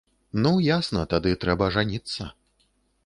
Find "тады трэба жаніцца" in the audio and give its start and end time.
1.13-2.31